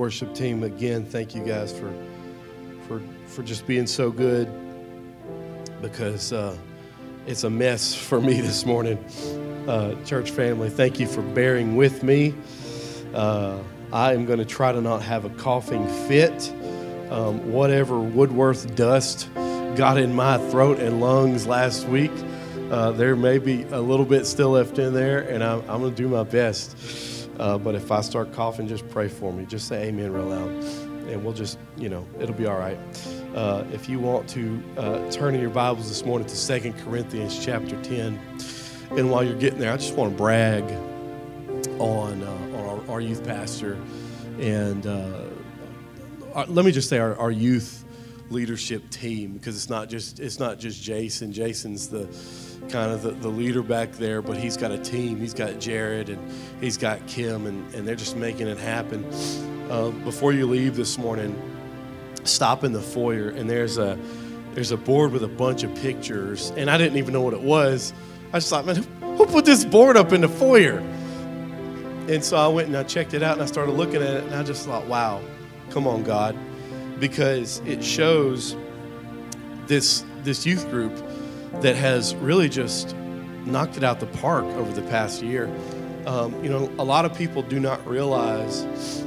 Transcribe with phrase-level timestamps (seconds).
[0.00, 1.92] worship team, again, thank you guys for
[2.88, 4.50] for for just being so good
[5.82, 6.56] because uh,
[7.26, 8.96] it's a mess for me this morning.
[9.68, 12.34] Uh, church family, thank you for bearing with me.
[13.12, 13.58] Uh,
[13.92, 16.50] I am going to try to not have a coughing fit.
[17.10, 22.12] Um, whatever Woodworth dust got in my throat and lungs last week,
[22.70, 25.94] uh, there may be a little bit still left in there, and I'm, I'm going
[25.94, 27.09] to do my best.
[27.40, 29.46] Uh, but if I start coughing, just pray for me.
[29.46, 30.50] Just say amen real loud,
[31.08, 32.76] and we'll just, you know, it'll be all right.
[33.34, 37.42] Uh, if you want to uh, turn in your Bibles this morning to Second Corinthians
[37.42, 38.20] chapter 10,
[38.90, 40.64] and while you're getting there, I just want to brag
[41.80, 43.78] on, uh, on our, our, youth pastor
[44.38, 45.20] and uh,
[46.34, 47.86] our, let me just say our, our youth
[48.28, 51.32] leadership team because it's not just it's not just Jason.
[51.32, 52.06] Jason's the
[52.70, 55.18] kind of the, the leader back there, but he's got a team.
[55.18, 59.04] He's got Jared and he's got Kim, and, and they're just making it happen.
[59.70, 61.34] Uh, before you leave this morning,
[62.24, 63.98] stop in the foyer, and there's a
[64.54, 67.40] there's a board with a bunch of pictures, and I didn't even know what it
[67.40, 67.92] was.
[68.32, 68.82] I just thought, man,
[69.16, 70.78] who put this board up in the foyer?
[72.08, 74.24] And so I went and I checked it out, and I started looking at it,
[74.24, 75.22] and I just thought, wow,
[75.70, 76.36] come on, God,
[76.98, 78.56] because it shows
[79.66, 80.92] this this youth group
[81.60, 82.94] that has really just
[83.44, 85.50] knocked it out the park over the past year.
[86.06, 89.04] Um, you know, a lot of people do not realize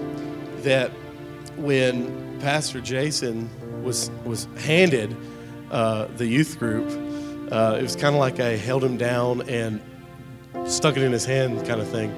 [0.61, 0.91] that
[1.57, 3.49] when Pastor Jason
[3.83, 5.15] was was handed
[5.71, 6.87] uh, the youth group,
[7.51, 9.81] uh, it was kind of like I held him down and
[10.65, 12.11] stuck it in his hand, kind of thing.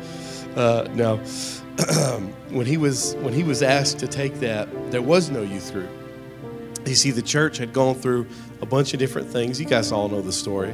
[0.56, 1.18] Uh, no,
[2.50, 5.90] when he was when he was asked to take that, there was no youth group.
[6.86, 8.28] You see, the church had gone through
[8.62, 9.60] a bunch of different things.
[9.60, 10.74] You guys all know the story,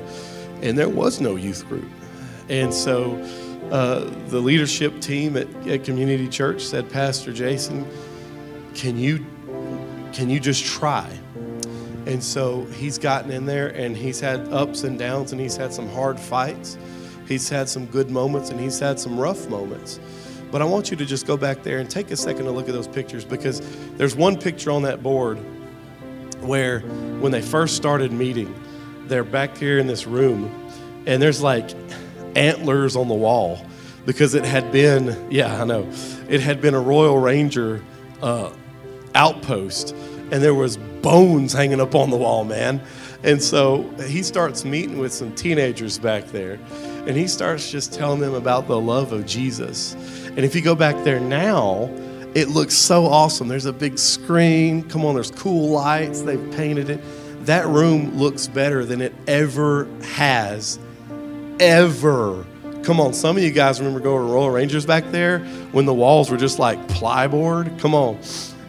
[0.62, 1.90] and there was no youth group.
[2.50, 3.16] And so,
[3.72, 7.86] uh, the leadership team at, at Community Church said, "Pastor Jason,
[8.74, 9.26] can you
[10.14, 11.10] can you just try?"
[12.06, 15.72] And so he's gotten in there, and he's had ups and downs, and he's had
[15.72, 16.78] some hard fights.
[17.28, 20.00] He's had some good moments, and he's had some rough moments.
[20.52, 22.68] But I want you to just go back there and take a second to look
[22.68, 23.62] at those pictures because
[23.96, 25.40] there's one picture on that board
[26.42, 26.82] where
[27.20, 28.54] when they first started meeting,
[29.08, 30.50] they're back here in this room
[31.06, 31.72] and there's like
[32.36, 33.66] antlers on the wall
[34.06, 35.88] because it had been, yeah, I know,
[36.30, 37.84] it had been a Royal Ranger
[38.22, 38.52] uh,
[39.16, 39.92] outpost
[40.32, 42.82] and there was bones hanging up on the wall, man.
[43.24, 46.58] And so he starts meeting with some teenagers back there
[47.06, 49.94] and he starts just telling them about the love of Jesus.
[50.28, 51.90] And if you go back there now,
[52.34, 53.48] it looks so awesome.
[53.48, 54.88] There's a big screen.
[54.88, 56.22] Come on, there's cool lights.
[56.22, 57.02] They've painted it.
[57.46, 60.80] That room looks better than it ever has.
[61.60, 62.46] Ever.
[62.84, 65.40] Come on, some of you guys remember going to Royal Rangers back there
[65.72, 67.78] when the walls were just like plyboard?
[67.80, 68.20] Come on.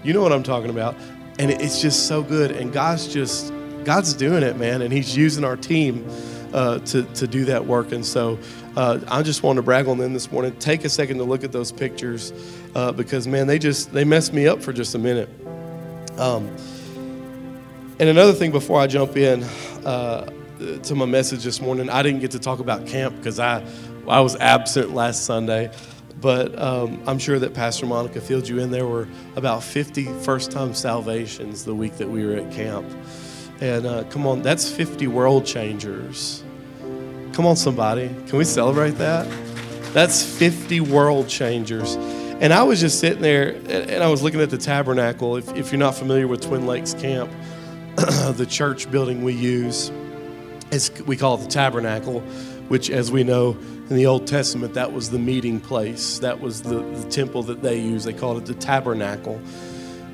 [0.03, 0.97] You know what I'm talking about.
[1.39, 2.51] And it's just so good.
[2.51, 3.53] And God's just,
[3.85, 4.83] God's doing it, man.
[4.83, 6.07] And He's using our team
[6.53, 7.93] uh, to, to do that work.
[7.93, 8.39] And so
[8.77, 10.55] uh, I just want to brag on them this morning.
[10.59, 12.33] Take a second to look at those pictures
[12.75, 15.29] uh, because, man, they just they messed me up for just a minute.
[16.19, 16.55] Um,
[17.99, 19.45] and another thing before I jump in
[19.85, 20.31] uh,
[20.83, 23.65] to my message this morning, I didn't get to talk about camp because I,
[24.09, 25.71] I was absent last Sunday.
[26.21, 28.71] But um, I'm sure that Pastor Monica filled you in.
[28.71, 32.87] There were about 50 first time salvations the week that we were at camp.
[33.61, 36.42] And uh, come on, that's 50 world changers.
[37.33, 38.09] Come on, somebody.
[38.27, 39.27] Can we celebrate that?
[39.95, 41.97] That's 50 world changers.
[42.41, 45.37] And I was just sitting there and I was looking at the tabernacle.
[45.37, 47.31] If, if you're not familiar with Twin Lakes Camp,
[47.97, 49.91] the church building we use,
[50.71, 52.21] is, we call it the tabernacle,
[52.69, 53.57] which, as we know
[53.89, 56.19] in the Old Testament, that was the meeting place.
[56.19, 58.07] That was the, the temple that they used.
[58.07, 59.41] They called it the tabernacle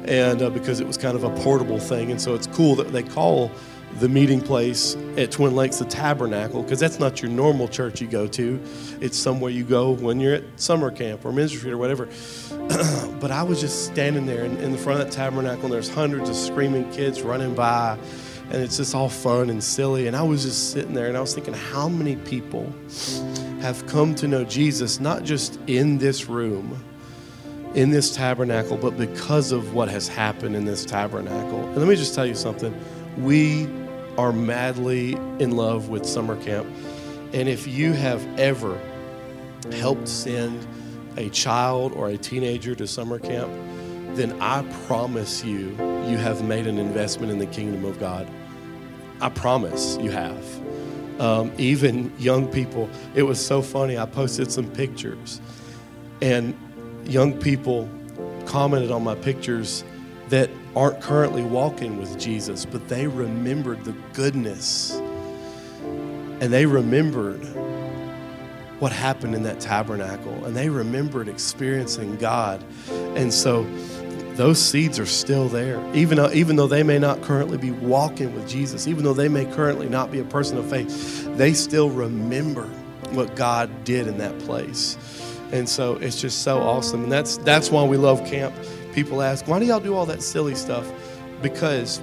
[0.04, 2.10] and uh, because it was kind of a portable thing.
[2.10, 3.50] And so it's cool that they call
[3.96, 8.06] the meeting place at Twin Lakes the Tabernacle because that's not your normal church you
[8.06, 8.60] go to.
[9.00, 12.06] It's somewhere you go when you're at summer camp or ministry or whatever.
[13.20, 15.88] but I was just standing there in, in the front of that tabernacle, and there's
[15.88, 17.98] hundreds of screaming kids running by,
[18.50, 20.06] and it's just all fun and silly.
[20.06, 22.72] And I was just sitting there, and I was thinking, how many people
[23.60, 26.84] have come to know Jesus not just in this room?
[27.74, 31.60] in this tabernacle, but because of what has happened in this tabernacle.
[31.60, 32.74] And let me just tell you something.
[33.18, 33.68] We
[34.18, 36.66] are madly in love with summer camp.
[37.32, 38.78] And if you have ever
[39.72, 40.66] helped send
[41.16, 43.50] a child or a teenager to summer camp,
[44.16, 45.70] then I promise you,
[46.08, 48.28] you have made an investment in the kingdom of God.
[49.20, 50.44] I promise you have.
[51.20, 53.98] Um, even young people, it was so funny.
[53.98, 55.40] I posted some pictures,
[56.20, 56.56] and
[57.04, 57.88] young people
[58.46, 59.84] commented on my pictures
[60.28, 64.92] that aren't currently walking with Jesus, but they remembered the goodness
[66.40, 67.44] and they remembered
[68.78, 72.64] what happened in that tabernacle and they remembered experiencing God.
[73.16, 73.64] And so
[74.36, 75.84] those seeds are still there.
[75.96, 79.28] Even though, even though they may not currently be walking with Jesus, even though they
[79.28, 82.66] may currently not be a person of faith, they still remember
[83.10, 84.96] what God did in that place.
[85.50, 87.02] And so it's just so awesome.
[87.02, 88.54] And that's that's why we love camp.
[88.98, 90.90] People ask, why do y'all do all that silly stuff?
[91.40, 92.02] Because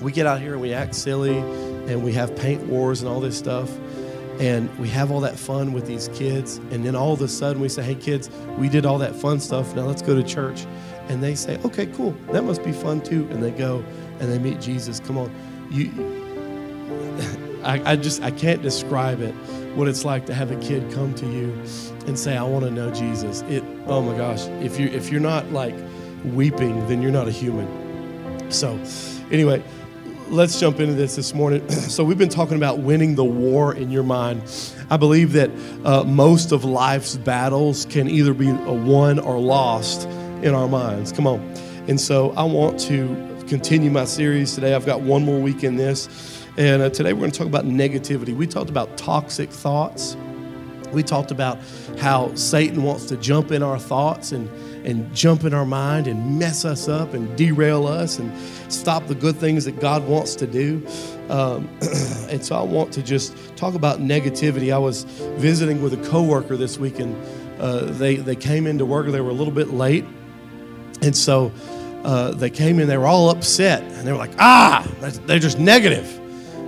[0.00, 3.20] we get out here and we act silly and we have paint wars and all
[3.20, 3.70] this stuff
[4.40, 7.60] and we have all that fun with these kids and then all of a sudden
[7.60, 10.64] we say hey kids we did all that fun stuff now let's go to church.
[11.10, 13.84] And they say okay cool that must be fun too and they go
[14.18, 15.00] and they meet jesus.
[15.00, 15.30] Come on.
[15.70, 15.90] You
[17.62, 19.32] I, I just i can't describe it
[19.74, 21.52] what it's like to have a kid come to you
[22.06, 23.42] and say i want to know jesus.
[23.50, 25.74] It oh my gosh if you if you're not like
[26.34, 28.78] weeping then you're not a human so
[29.30, 29.62] anyway
[30.28, 31.68] let's jump into this this morning.
[31.70, 34.42] so, we've been talking about winning the war in your mind.
[34.90, 35.50] I believe that
[35.84, 40.06] uh, most of life's battles can either be won or lost
[40.42, 41.12] in our minds.
[41.12, 41.40] Come on.
[41.88, 44.74] And so, I want to continue my series today.
[44.74, 46.44] I've got one more week in this.
[46.56, 48.34] And uh, today, we're going to talk about negativity.
[48.34, 50.16] We talked about toxic thoughts.
[50.92, 51.58] We talked about
[51.98, 54.48] how Satan wants to jump in our thoughts and
[54.86, 58.32] and jump in our mind and mess us up and derail us and
[58.72, 60.86] stop the good things that God wants to do.
[61.28, 61.68] Um,
[62.30, 64.72] and so I want to just talk about negativity.
[64.72, 65.02] I was
[65.38, 67.16] visiting with a coworker this week and
[67.60, 70.04] uh, they, they came into work, they were a little bit late.
[71.02, 71.52] And so
[72.04, 74.86] uh, they came in, they were all upset and they were like, ah,
[75.26, 76.20] they're just negative.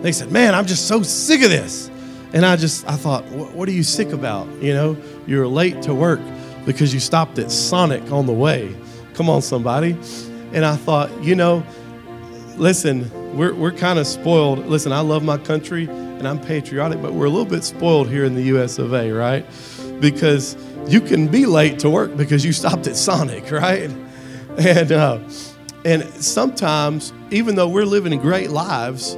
[0.02, 1.88] They said, man, I'm just so sick of this.
[2.32, 4.48] And I just, I thought, what are you sick about?
[4.60, 6.20] You know, you're late to work
[6.68, 8.76] because you stopped at Sonic on the way.
[9.14, 9.96] Come on, somebody.
[10.52, 11.64] And I thought, you know,
[12.58, 14.66] listen, we're, we're kind of spoiled.
[14.66, 18.26] Listen, I love my country and I'm patriotic, but we're a little bit spoiled here
[18.26, 19.46] in the US of A, right?
[19.98, 23.90] Because you can be late to work because you stopped at Sonic, right?
[24.58, 25.20] And, uh,
[25.86, 29.16] and sometimes, even though we're living great lives,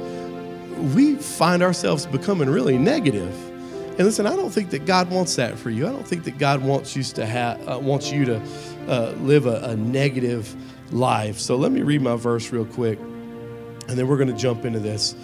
[0.95, 3.50] we find ourselves becoming really negative
[3.97, 5.87] and listen, I don't think that God wants that for you.
[5.87, 8.41] I don't think that God wants you to have uh, wants you to
[8.87, 10.55] uh, live a, a negative
[10.93, 11.39] life.
[11.39, 14.79] So let me read my verse real quick, and then we're going to jump into
[14.79, 15.15] this.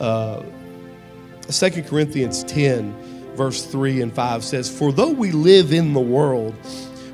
[0.00, 0.44] Uh,
[1.50, 6.54] 2 Corinthians 10, verse 3 and 5 says, For though we live in the world,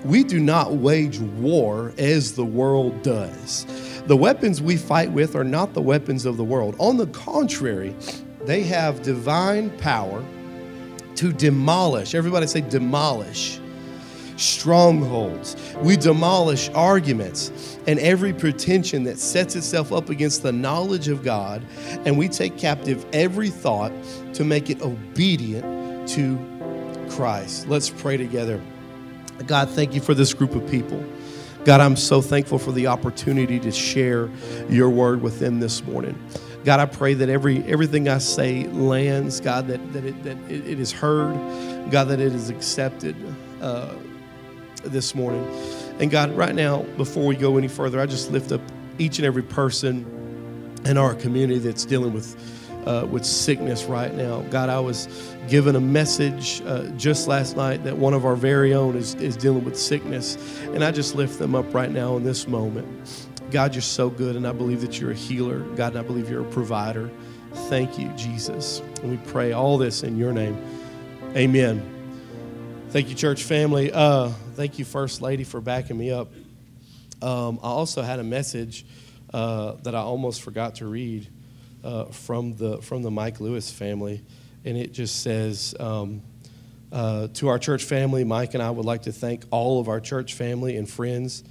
[0.05, 3.65] we do not wage war as the world does.
[4.06, 6.75] The weapons we fight with are not the weapons of the world.
[6.79, 7.95] On the contrary,
[8.43, 10.25] they have divine power
[11.16, 12.14] to demolish.
[12.14, 13.61] Everybody say demolish.
[14.37, 15.56] Strongholds.
[15.76, 21.62] We demolish arguments and every pretension that sets itself up against the knowledge of God,
[22.05, 23.93] and we take captive every thought
[24.34, 26.37] to make it obedient to
[27.11, 27.69] Christ.
[27.69, 28.60] Let's pray together.
[29.46, 31.05] God, thank you for this group of people.
[31.64, 34.28] God, I'm so thankful for the opportunity to share
[34.69, 36.19] your word with them this morning.
[36.64, 40.66] God, I pray that every everything I say lands, God, that, that, it, that it,
[40.66, 41.34] it is heard,
[41.91, 43.15] God, that it is accepted
[43.60, 43.94] uh,
[44.82, 45.46] this morning.
[46.00, 48.62] And God, right now, before we go any further, I just lift up
[48.98, 50.10] each and every person
[50.86, 52.34] in our community that's dealing with
[52.86, 54.41] uh, with sickness right now.
[54.50, 55.08] God, I was
[55.48, 59.36] given a message uh, just last night that one of our very own is, is
[59.36, 62.86] dealing with sickness, and I just lift them up right now in this moment.
[63.51, 65.60] God, you're so good, and I believe that you're a healer.
[65.60, 67.10] God, and I believe you're a provider.
[67.69, 68.81] Thank you, Jesus.
[69.03, 70.58] And we pray all this in your name.
[71.36, 71.91] Amen.
[72.91, 73.93] Thank you, church family.
[73.93, 76.32] Uh, thank you, First Lady, for backing me up.
[77.22, 78.86] Um, I also had a message
[79.32, 81.29] uh, that I almost forgot to read
[81.82, 84.24] uh, from the from the Mike Lewis family,
[84.65, 85.74] and it just says.
[85.79, 86.22] Um,
[86.93, 89.98] uh, to our church family, Mike and I would like to thank all of our
[89.98, 91.43] church family and friends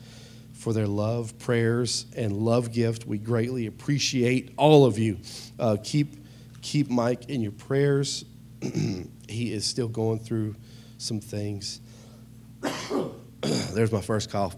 [0.64, 3.06] for their love, prayers, and love gift.
[3.06, 5.20] We greatly appreciate all of you.
[5.60, 6.26] Uh, keep,
[6.62, 8.24] keep Mike in your prayers.
[9.28, 10.56] he is still going through
[10.98, 11.82] some things.
[13.42, 14.56] There's my first cough.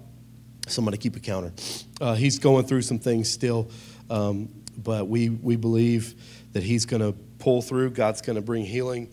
[0.68, 1.52] Somebody keep a counter.
[2.00, 3.72] Uh, he's going through some things still,
[4.12, 6.14] um, but we, we believe
[6.54, 7.90] that he's going to pull through.
[7.90, 9.10] God's going to bring healing,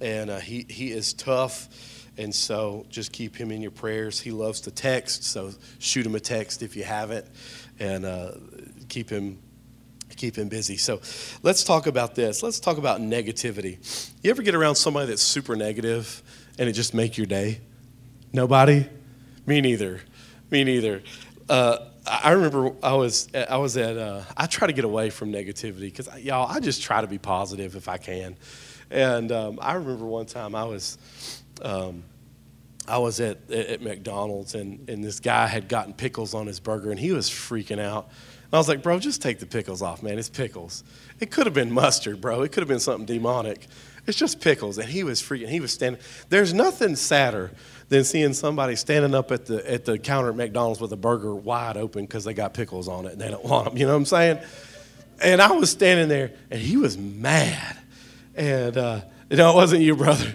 [0.00, 1.68] and uh, he, he is tough
[2.18, 4.20] and so just keep him in your prayers.
[4.20, 7.26] He loves to text, so shoot him a text if you haven't,
[7.78, 8.32] and uh,
[8.88, 9.38] keep him
[10.16, 10.76] keep him busy.
[10.76, 11.00] So
[11.42, 12.42] let's talk about this.
[12.42, 13.78] Let's talk about negativity.
[14.22, 16.22] You ever get around somebody that's super negative
[16.58, 17.60] and it just make your day?
[18.32, 18.88] Nobody?
[19.46, 20.00] Me neither.
[20.50, 21.02] Me neither.
[21.48, 25.32] Uh, I remember I was I was at uh, I try to get away from
[25.32, 28.36] negativity because y'all I just try to be positive if I can,
[28.90, 30.98] and um, I remember one time I was
[31.62, 32.02] um,
[32.88, 36.90] I was at at McDonald's and and this guy had gotten pickles on his burger
[36.90, 38.08] and he was freaking out.
[38.44, 40.18] And I was like, bro, just take the pickles off, man.
[40.18, 40.84] It's pickles.
[41.18, 42.42] It could have been mustard, bro.
[42.42, 43.66] It could have been something demonic.
[44.06, 44.78] It's just pickles.
[44.78, 45.48] And he was freaking.
[45.48, 46.00] He was standing.
[46.28, 47.50] There's nothing sadder
[47.88, 51.34] than seeing somebody standing up at the at the counter at McDonald's with a burger
[51.34, 53.76] wide open because they got pickles on it and they don't want them.
[53.76, 54.38] You know what I'm saying?
[55.20, 57.76] And I was standing there, and he was mad.
[58.36, 60.34] And uh, no, it wasn't you, brother.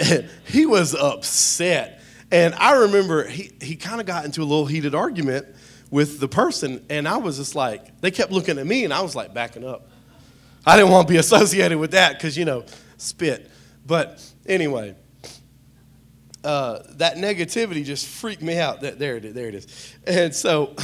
[0.44, 2.00] he was upset.
[2.30, 5.46] And I remember he, he kind of got into a little heated argument
[5.90, 9.00] with the person, and I was just like, they kept looking at me, and I
[9.00, 9.88] was like backing up.
[10.64, 12.64] I didn't want to be associated with that because, you know,
[12.96, 13.50] spit.
[13.86, 14.94] But anyway,
[16.44, 18.82] uh, that negativity just freaked me out.
[18.82, 19.18] That, There.
[19.20, 19.96] There it is.
[20.06, 20.74] And so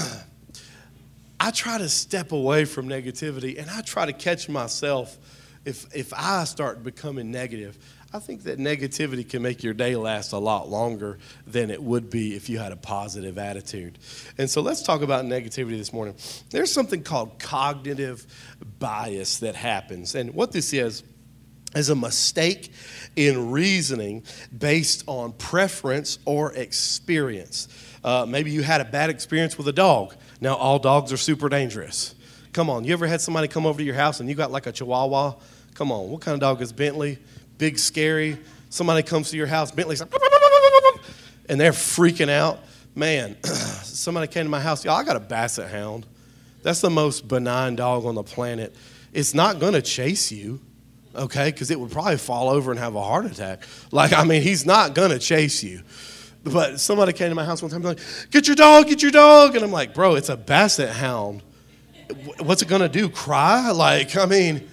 [1.41, 5.17] I try to step away from negativity and I try to catch myself
[5.65, 7.79] if, if I start becoming negative.
[8.17, 12.09] I think that negativity can make your day last a lot longer than it would
[12.09, 13.99] be if you had a positive attitude.
[14.39, 16.15] And so let's talk about negativity this morning.
[16.49, 18.27] There's something called cognitive
[18.79, 20.15] bias that happens.
[20.15, 21.03] And what this is,
[21.75, 22.73] is a mistake
[23.17, 24.25] in reasoning
[24.57, 27.69] based on preference or experience.
[28.03, 30.15] Uh, maybe you had a bad experience with a dog.
[30.41, 32.15] Now, all dogs are super dangerous.
[32.55, 34.67] Come on, you ever had somebody come over to your house and you got like
[34.67, 35.35] a chihuahua?
[35.75, 37.19] Come on, what kind of dog is Bentley?
[37.59, 38.39] Big, scary.
[38.71, 40.13] Somebody comes to your house, Bentley's like,
[41.49, 42.61] and they're freaking out.
[42.95, 44.85] Man, somebody came to my house.
[44.85, 46.07] Y'all, I got a basset hound.
[46.63, 48.75] That's the most benign dog on the planet.
[49.13, 50.61] It's not going to chase you
[51.17, 51.51] okay?
[51.51, 53.63] Because it would probably fall over and have a heart attack.
[53.91, 55.83] Like, I mean, he's not going to chase you.
[56.45, 57.99] But somebody came to my house one time, like,
[58.31, 59.57] get your dog, get your dog.
[59.57, 61.43] And I'm like, bro, it's a basset hound.
[62.39, 63.09] What's it going to do?
[63.09, 63.71] Cry?
[63.73, 64.69] Like, I mean,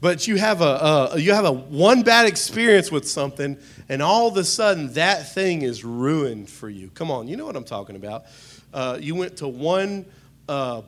[0.00, 4.36] but you have a, you have a one bad experience with something, and all of
[4.36, 6.90] a sudden that thing is ruined for you.
[6.90, 8.24] Come on, you know what I'm talking about.
[8.72, 10.06] Uh, you went to one,
[10.48, 10.82] uh,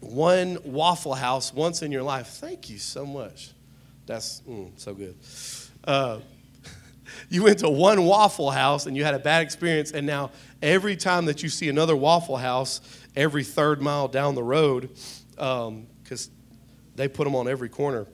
[0.00, 2.28] one Waffle House once in your life.
[2.28, 3.50] Thank you so much.
[4.06, 5.16] That's mm, so good.
[5.84, 6.20] Uh,
[7.28, 10.30] you went to one Waffle House and you had a bad experience, and now
[10.62, 12.80] every time that you see another Waffle House,
[13.14, 14.88] every third mile down the road,
[15.30, 15.68] because
[16.28, 16.32] um,
[16.94, 18.06] they put them on every corner,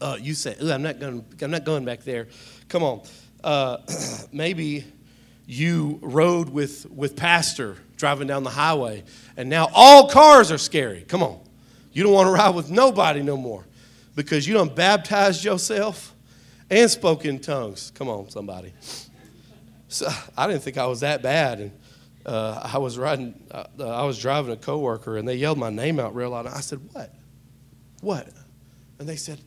[0.00, 1.24] uh, you say, "I'm not going.
[1.40, 2.28] I'm not going back there."
[2.68, 3.02] Come on.
[3.42, 3.78] Uh,
[4.32, 4.84] maybe
[5.46, 9.04] you rode with with Pastor driving down the highway,
[9.36, 11.02] and now all cars are scary.
[11.02, 11.40] Come on.
[11.92, 13.64] You don't want to ride with nobody no more
[14.14, 16.14] because you don't baptize yourself
[16.70, 17.90] and spoke in tongues.
[17.94, 18.72] Come on, somebody.
[19.88, 21.72] So I didn't think I was that bad, and
[22.26, 23.34] uh, I was riding.
[23.50, 26.46] Uh, I was driving a coworker, and they yelled my name out real loud.
[26.46, 27.14] I said, "What?
[28.00, 28.28] What?"
[28.98, 29.40] And they said,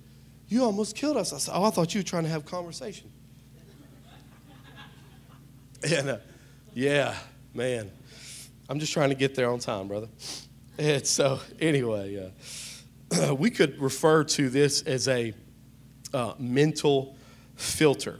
[0.51, 3.12] "You almost killed us." I said, "Oh, I thought you were trying to have conversation."
[5.84, 6.17] and uh,
[6.74, 7.15] yeah,
[7.53, 7.89] man,
[8.70, 10.10] I'm just trying to get there on time, brother.
[10.77, 12.17] And so anyway.
[12.17, 12.29] Uh,
[13.38, 15.34] we could refer to this as a
[16.13, 17.15] uh, mental
[17.55, 18.20] filter.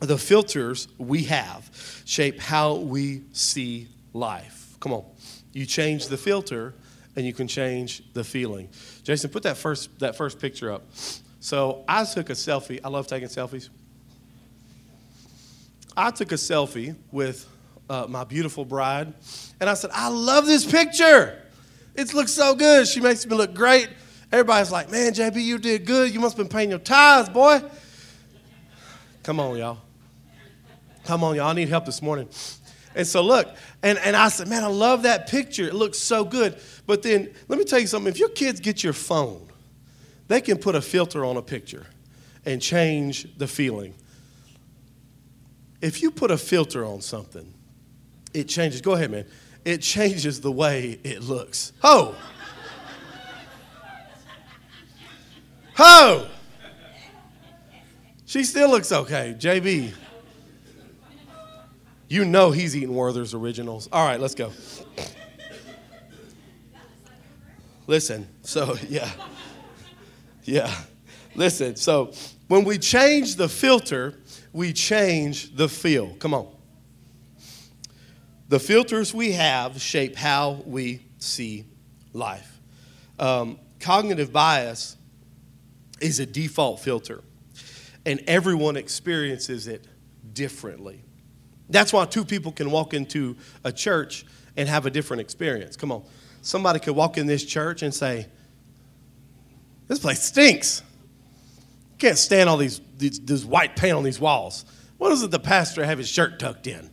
[0.00, 1.70] The filters we have
[2.04, 4.76] shape how we see life.
[4.80, 5.04] Come on.
[5.52, 6.74] You change the filter
[7.16, 8.68] and you can change the feeling.
[9.04, 10.84] Jason, put that first, that first picture up.
[11.44, 12.80] So I took a selfie.
[12.82, 13.68] I love taking selfies.
[15.94, 17.46] I took a selfie with
[17.90, 19.12] uh, my beautiful bride,
[19.60, 21.38] and I said, I love this picture.
[21.94, 22.88] It looks so good.
[22.88, 23.90] She makes me look great.
[24.32, 26.14] Everybody's like, man, JB, you did good.
[26.14, 27.60] You must have been paying your tithes, boy.
[29.22, 29.80] Come on, y'all.
[31.04, 31.48] Come on, y'all.
[31.48, 32.26] I need help this morning.
[32.94, 35.64] And so, look, and, and I said, man, I love that picture.
[35.64, 36.58] It looks so good.
[36.86, 38.10] But then, let me tell you something.
[38.10, 39.46] If your kids get your phone,
[40.28, 41.86] they can put a filter on a picture
[42.44, 43.94] and change the feeling.
[45.80, 47.52] If you put a filter on something,
[48.32, 48.80] it changes.
[48.80, 49.26] Go ahead, man
[49.64, 51.72] it changes the way it looks.
[51.80, 52.14] Ho!
[55.76, 56.26] Ho!
[58.26, 59.34] She still looks okay.
[59.38, 59.92] JB.
[62.08, 63.88] You know he's eating Werther's originals.
[63.90, 64.52] All right, let's go.
[67.86, 69.10] Listen, so yeah.
[70.44, 70.72] Yeah.
[71.34, 72.12] Listen, so
[72.48, 74.14] when we change the filter,
[74.52, 76.14] we change the feel.
[76.16, 76.48] Come on.
[78.48, 81.64] The filters we have shape how we see
[82.12, 82.60] life.
[83.18, 84.96] Um, cognitive bias
[86.00, 87.24] is a default filter,
[88.04, 89.86] and everyone experiences it
[90.32, 91.02] differently.
[91.70, 95.76] That's why two people can walk into a church and have a different experience.
[95.76, 96.04] Come on.
[96.42, 98.26] Somebody could walk in this church and say,
[99.88, 100.82] This place stinks.
[101.98, 104.64] Can't stand all these, these this white paint on these walls.
[104.98, 106.90] What does the pastor have his shirt tucked in?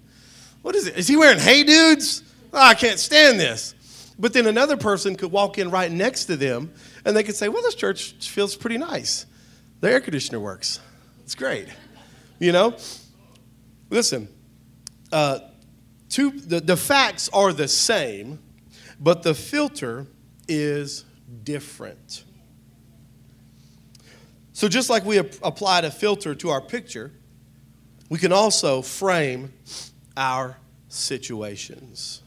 [0.62, 0.98] What is it?
[0.98, 2.24] Is he wearing hey dudes?
[2.54, 3.76] Oh, I can't stand this.
[4.20, 6.74] But then another person could walk in right next to them
[7.06, 9.26] and they could say, Well, this church feels pretty nice.
[9.80, 10.80] The air conditioner works.
[11.24, 11.68] It's great.
[12.40, 12.76] You know?
[13.90, 14.28] Listen,
[15.12, 15.40] uh,
[16.10, 18.40] two, the, the facts are the same,
[19.00, 20.06] but the filter
[20.48, 21.06] is
[21.44, 22.24] different.
[24.62, 27.12] So, just like we applied a filter to our picture,
[28.10, 29.52] we can also frame
[30.16, 30.56] our
[30.88, 32.22] situations.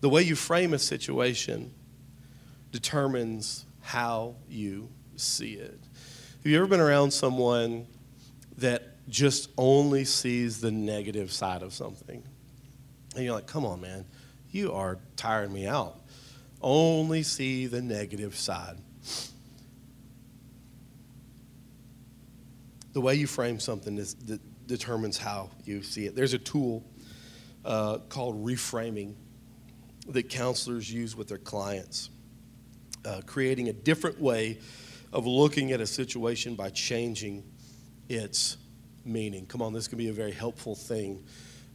[0.00, 1.70] The way you frame a situation
[2.70, 5.78] determines how you see it.
[6.38, 7.86] Have you ever been around someone
[8.56, 12.22] that just only sees the negative side of something?
[13.14, 14.06] And you're like, come on, man,
[14.50, 16.00] you are tiring me out.
[16.62, 18.78] Only see the negative side.
[22.92, 24.14] The way you frame something is,
[24.66, 26.14] determines how you see it.
[26.14, 26.84] There's a tool
[27.64, 29.14] uh, called reframing
[30.08, 32.10] that counselors use with their clients,
[33.04, 34.58] uh, creating a different way
[35.12, 37.44] of looking at a situation by changing
[38.08, 38.56] its
[39.04, 39.46] meaning.
[39.46, 41.24] Come on, this can be a very helpful thing,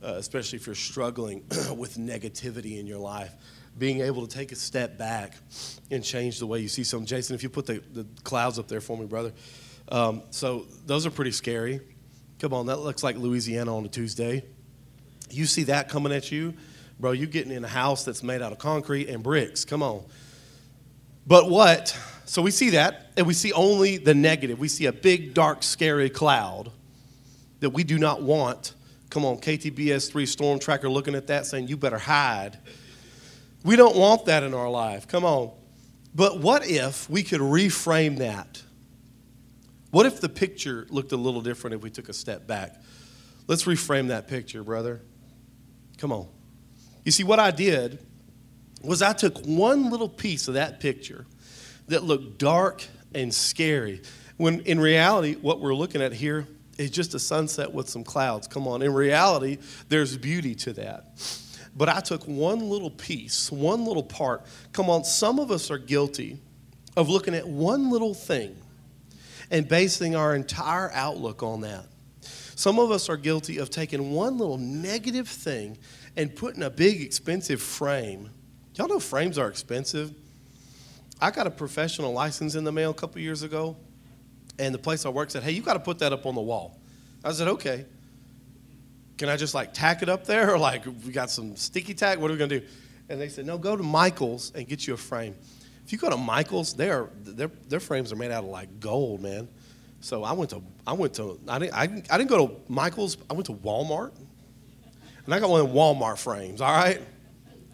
[0.03, 1.43] uh, especially if you're struggling
[1.77, 3.31] with negativity in your life.
[3.77, 5.35] Being able to take a step back
[5.91, 7.05] and change the way you see something.
[7.05, 9.31] Jason, if you put the, the clouds up there for me, brother.
[9.89, 11.79] Um, so those are pretty scary.
[12.39, 14.43] Come on, that looks like Louisiana on a Tuesday.
[15.29, 16.53] You see that coming at you,
[16.99, 19.65] bro, you're getting in a house that's made out of concrete and bricks.
[19.65, 20.03] Come on.
[21.25, 21.97] But what?
[22.25, 24.59] So we see that, and we see only the negative.
[24.59, 26.71] We see a big, dark, scary cloud
[27.59, 28.73] that we do not want.
[29.09, 32.59] Come on, KTBS 3 Storm Tracker looking at that saying, You better hide.
[33.63, 35.07] We don't want that in our life.
[35.07, 35.51] Come on.
[36.13, 38.61] But what if we could reframe that?
[39.97, 42.75] What if the picture looked a little different if we took a step back?
[43.47, 45.01] Let's reframe that picture, brother.
[45.97, 46.27] Come on.
[47.03, 47.97] You see, what I did
[48.83, 51.25] was I took one little piece of that picture
[51.87, 54.03] that looked dark and scary,
[54.35, 58.47] when in reality, what we're looking at here is just a sunset with some clouds.
[58.47, 58.83] Come on.
[58.83, 59.57] In reality,
[59.89, 61.07] there's beauty to that.
[61.75, 64.45] But I took one little piece, one little part.
[64.73, 66.37] Come on, some of us are guilty
[66.95, 68.57] of looking at one little thing
[69.51, 71.85] and basing our entire outlook on that.
[72.55, 75.77] Some of us are guilty of taking one little negative thing
[76.15, 78.31] and putting a big expensive frame.
[78.75, 80.13] Y'all know frames are expensive.
[81.21, 83.77] I got a professional license in the mail a couple years ago,
[84.59, 86.41] and the place I work said, "Hey, you got to put that up on the
[86.41, 86.79] wall."
[87.23, 87.85] I said, "Okay."
[89.17, 92.19] Can I just like tack it up there, or like we got some sticky tack?
[92.19, 92.65] What are we gonna do?
[93.09, 95.35] And they said, "No, go to Michael's and get you a frame."
[95.87, 99.21] If you go to Michael's, their their their frames are made out of like gold,
[99.21, 99.47] man.
[100.01, 103.15] So I went to I went to I didn't I, I didn't go to Michael's.
[103.29, 104.11] I went to Walmart,
[105.23, 106.59] and I got one of Walmart frames.
[106.59, 107.01] All right.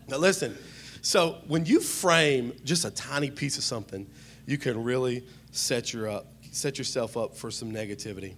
[0.08, 0.56] Now listen.
[1.02, 4.08] So when you frame just a tiny piece of something,
[4.45, 8.36] you can really set your up set yourself up for some negativity.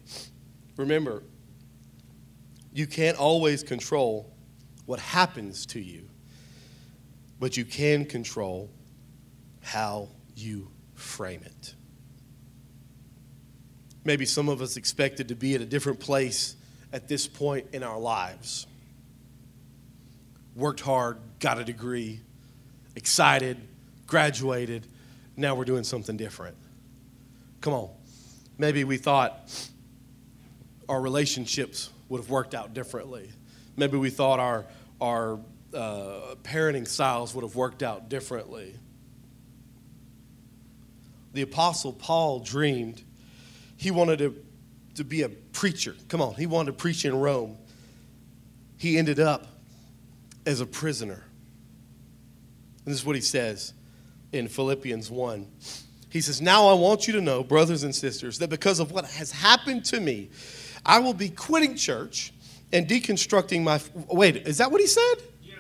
[0.78, 1.22] Remember,
[2.72, 4.32] you can't always control
[4.86, 6.08] what happens to you,
[7.42, 8.70] but you can control
[9.66, 11.74] how you frame it.
[14.04, 16.56] Maybe some of us expected to be at a different place
[16.94, 18.68] at this point in our lives.
[20.56, 22.22] Worked hard, got a degree,
[22.96, 23.58] excited,
[24.06, 24.86] graduated.
[25.36, 26.56] Now we're doing something different.
[27.60, 27.90] Come on.
[28.60, 29.52] Maybe we thought
[30.88, 33.32] our relationships would have worked out differently.
[33.76, 34.66] Maybe we thought our,
[35.02, 35.40] our
[35.74, 38.76] uh, parenting styles would have worked out differently
[41.36, 43.04] the Apostle Paul dreamed
[43.78, 44.36] he wanted to,
[44.96, 45.96] to be a preacher.
[46.08, 47.58] Come on, he wanted to preach in Rome.
[48.78, 49.48] He ended up
[50.46, 51.24] as a prisoner.
[52.86, 53.74] And this is what he says
[54.32, 55.48] in Philippians 1.
[56.10, 59.06] He says, Now I want you to know, brothers and sisters, that because of what
[59.06, 60.30] has happened to me,
[60.86, 62.32] I will be quitting church
[62.72, 63.82] and deconstructing my.
[64.08, 65.16] Wait, is that what he said?
[65.44, 65.56] Yeah.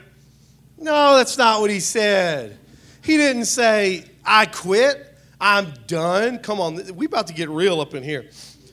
[0.77, 2.57] No, that's not what he said.
[3.01, 5.14] He didn't say, I quit.
[5.45, 6.39] I'm done.
[6.39, 8.27] Come on, we about to get real up in here.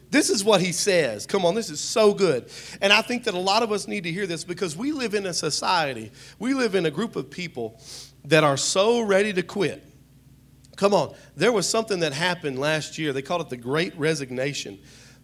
[0.09, 1.27] This is what he says.
[1.27, 2.51] Come on, this is so good.
[2.81, 5.13] And I think that a lot of us need to hear this because we live
[5.13, 7.79] in a society, we live in a group of people
[8.25, 9.85] that are so ready to quit.
[10.77, 13.13] Come on, there was something that happened last year.
[13.13, 14.79] They called it the Great Resignation.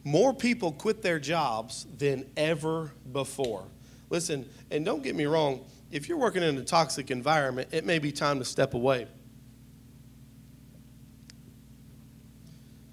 [0.05, 3.65] more people quit their jobs than ever before.
[4.11, 7.99] Listen, and don't get me wrong, if you're working in a toxic environment, it may
[7.99, 9.07] be time to step away.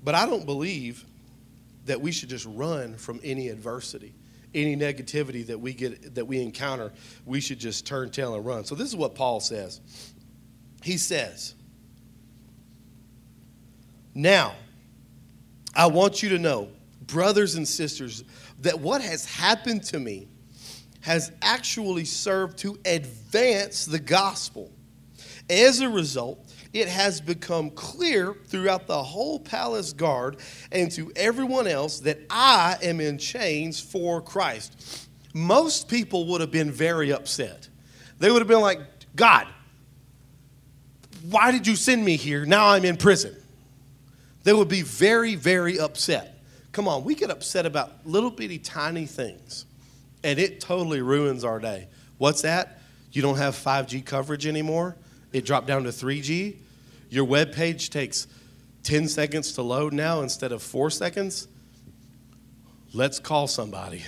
[0.05, 1.03] But I don't believe
[1.85, 4.13] that we should just run from any adversity,
[4.53, 6.93] any negativity that we get that we encounter.
[7.25, 8.63] We should just turn tail and run.
[8.65, 9.81] So this is what Paul says.
[10.83, 11.55] He says,
[14.13, 14.55] "Now,
[15.73, 16.69] I want you to know,
[17.01, 18.23] brothers and sisters,
[18.61, 20.27] that what has happened to me
[21.01, 24.71] has actually served to advance the gospel.
[25.49, 26.44] As a result,
[26.75, 30.35] it has become clear throughout the whole palace guard
[30.73, 35.07] and to everyone else that I am in chains for Christ.
[35.33, 37.69] Most people would have been very upset.
[38.19, 38.79] They would have been like,
[39.15, 39.47] God,
[41.29, 42.45] why did you send me here?
[42.45, 43.33] Now I'm in prison.
[44.43, 46.43] They would be very, very upset.
[46.73, 49.65] Come on, we get upset about little bitty tiny things,
[50.25, 51.87] and it totally ruins our day.
[52.17, 52.81] What's that?
[53.13, 54.97] You don't have 5G coverage anymore?
[55.31, 56.57] It dropped down to 3G?
[57.15, 58.27] Your web page takes
[58.83, 61.47] 10 seconds to load now instead of four seconds?
[62.91, 64.03] Let's call somebody.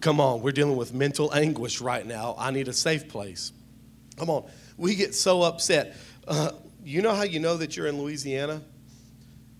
[0.00, 2.34] Come on, we're dealing with mental anguish right now.
[2.38, 3.52] I need a safe place.
[4.16, 4.46] Come on,
[4.78, 5.94] we get so upset.
[6.26, 8.62] Uh, you know how you know that you're in Louisiana?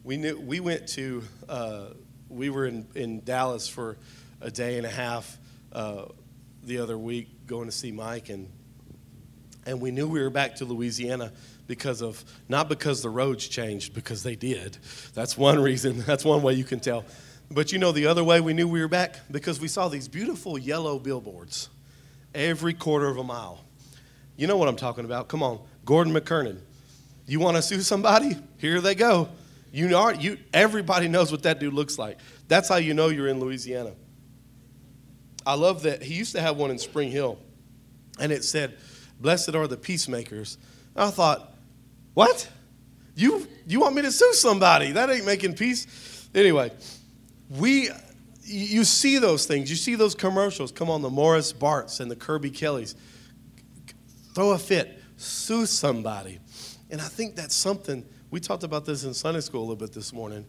[0.03, 1.85] We knew we went to uh,
[2.31, 3.99] we were in, in Dallas for
[4.41, 5.37] a day and a half
[5.75, 6.07] uh,
[6.63, 8.49] the other week going to see Mike and
[9.67, 11.33] and we knew we were back to Louisiana
[11.67, 14.77] because of not because the roads changed because they did.
[15.15, 16.01] That's one reason.
[16.07, 17.05] That's one way you can tell.
[17.51, 20.09] But you know the other way we knew we were back because we saw these
[20.09, 21.69] beautiful yellow billboards
[22.35, 23.65] every quarter of a mile.
[24.37, 25.29] You know what I'm talking about.
[25.29, 26.59] Come on, Gordon McKernan.
[27.27, 28.37] You want to sue somebody?
[28.59, 29.29] Here they go.
[29.73, 32.19] You know, you, everybody knows what that dude looks like.
[32.49, 33.93] That's how you know you're in Louisiana.
[35.47, 36.03] I love that.
[36.03, 37.39] He used to have one in Spring Hill,
[38.19, 38.77] and it said,
[39.23, 40.59] Blessed are the peacemakers.
[40.97, 41.55] I thought,
[42.15, 42.49] what?
[43.15, 44.93] You, you want me to sue somebody?
[44.93, 46.29] That ain't making peace.
[46.35, 46.73] Anyway,
[47.49, 47.89] we,
[48.43, 49.71] you see those things.
[49.71, 50.73] You see those commercials.
[50.73, 52.97] Come on, the Morris Barts and the Kirby Kellys.
[54.35, 56.41] Throw a fit, sue somebody.
[56.91, 59.93] And I think that's something we talked about this in Sunday school a little bit
[59.93, 60.47] this morning.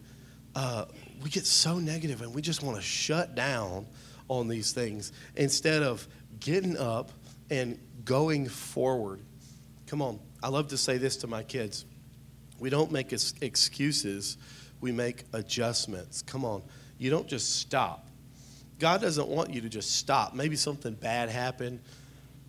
[0.56, 0.86] Uh,
[1.22, 3.86] we get so negative and we just want to shut down
[4.30, 6.08] on these things instead of
[6.40, 7.12] getting up
[7.50, 9.22] and going forward.
[9.88, 11.86] Come on, I love to say this to my kids.
[12.60, 14.38] We don't make excuses,
[14.82, 16.22] we make adjustments.
[16.22, 16.64] Come on,
[16.98, 18.08] you don't just stop.
[18.80, 20.34] God doesn't want you to just stop.
[20.34, 21.80] Maybe something bad happened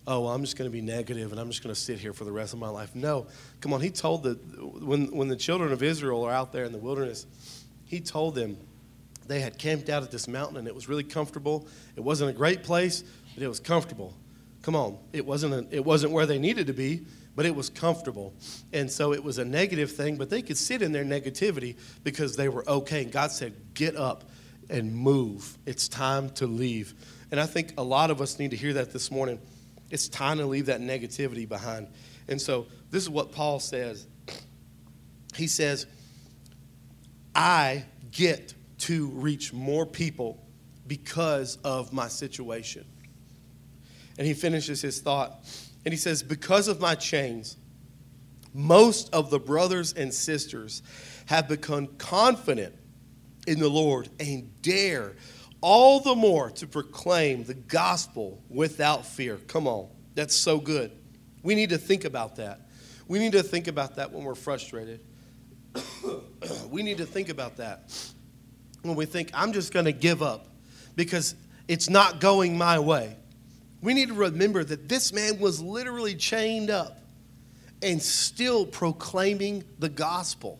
[0.07, 2.13] oh, well, I'm just going to be negative and I'm just going to sit here
[2.13, 2.95] for the rest of my life.
[2.95, 3.27] No,
[3.61, 3.81] come on.
[3.81, 7.25] He told the when when the children of Israel are out there in the wilderness,
[7.85, 8.57] he told them
[9.27, 11.67] they had camped out at this mountain and it was really comfortable.
[11.95, 14.13] It wasn't a great place, but it was comfortable.
[14.65, 17.69] Come on, it wasn't a, it wasn't where they needed to be, but it was
[17.69, 18.33] comfortable.
[18.73, 22.35] And so it was a negative thing, but they could sit in their negativity because
[22.35, 23.03] they were okay.
[23.03, 24.23] And God said, "Get up
[24.67, 25.55] and move.
[25.67, 26.95] It's time to leave."
[27.29, 29.39] And I think a lot of us need to hear that this morning
[29.91, 31.87] it's time to leave that negativity behind.
[32.27, 34.07] And so this is what Paul says.
[35.35, 35.85] He says,
[37.35, 40.43] I get to reach more people
[40.87, 42.85] because of my situation.
[44.17, 45.45] And he finishes his thought
[45.83, 47.57] and he says, Because of my chains,
[48.53, 50.81] most of the brothers and sisters
[51.25, 52.75] have become confident
[53.47, 55.13] in the Lord and dare
[55.61, 59.37] all the more to proclaim the gospel without fear.
[59.47, 60.91] Come on, that's so good.
[61.43, 62.61] We need to think about that.
[63.07, 65.01] We need to think about that when we're frustrated.
[66.69, 67.91] we need to think about that
[68.85, 70.47] when we think, I'm just going to give up
[70.95, 71.35] because
[71.67, 73.17] it's not going my way.
[73.85, 76.97] We need to remember that this man was literally chained up
[77.83, 80.59] and still proclaiming the gospel,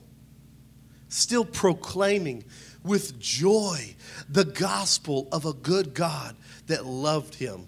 [1.09, 2.43] still proclaiming
[2.83, 3.95] with joy
[4.29, 6.35] the gospel of a good God
[6.67, 7.65] that loved him.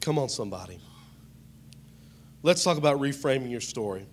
[0.00, 0.80] Come on, somebody.
[2.42, 4.06] Let's talk about reframing your story.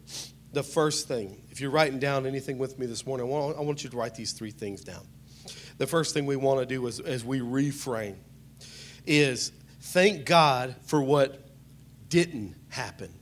[0.52, 3.90] The first thing, if you're writing down anything with me this morning, I want, you
[3.90, 5.08] to write these three things down.
[5.78, 8.18] The first thing we want to do is, as we reframe
[9.08, 11.39] is thank God for what
[12.10, 13.13] didn't happen.